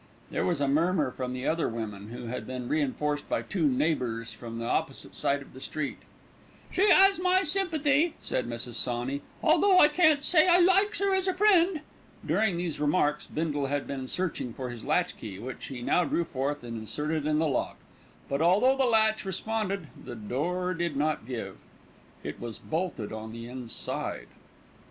There 0.31 0.43
was 0.47 0.59
a 0.59 0.67
murmur 0.67 1.11
from 1.11 1.31
the 1.31 1.45
other 1.45 1.69
women, 1.69 2.07
who 2.09 2.25
had 2.25 2.47
been 2.47 2.67
reinforced 2.67 3.29
by 3.29 3.43
two 3.43 3.67
neighbours 3.67 4.33
from 4.33 4.57
the 4.57 4.65
opposite 4.65 5.13
side 5.13 5.43
of 5.43 5.53
the 5.53 5.59
street. 5.61 5.99
"She 6.71 6.89
'as 6.91 7.19
my 7.19 7.43
sympathy," 7.43 8.15
said 8.19 8.49
Mrs. 8.49 8.73
Sawney, 8.73 9.21
"although 9.43 9.77
I 9.77 9.87
can't 9.87 10.23
say 10.23 10.47
I 10.47 10.57
likes 10.57 11.01
'er 11.01 11.13
as 11.13 11.27
a 11.27 11.35
friend." 11.35 11.81
During 12.25 12.57
these 12.57 12.79
remarks, 12.79 13.27
Bindle 13.27 13.67
had 13.67 13.85
been 13.85 14.07
searching 14.07 14.53
for 14.53 14.71
his 14.71 14.83
latch 14.83 15.17
key, 15.17 15.37
which 15.37 15.67
he 15.67 15.83
now 15.83 16.03
drew 16.03 16.23
forth 16.23 16.63
and 16.63 16.79
inserted 16.79 17.27
in 17.27 17.37
the 17.37 17.47
lock; 17.47 17.77
but, 18.27 18.41
although 18.41 18.75
the 18.75 18.85
latch 18.89 19.23
responded, 19.23 19.85
the 20.03 20.15
door 20.15 20.73
did 20.73 20.97
not 20.97 21.27
give. 21.27 21.57
It 22.23 22.39
was 22.39 22.57
bolted 22.57 23.13
on 23.13 23.33
the 23.33 23.47
inside. 23.47 24.29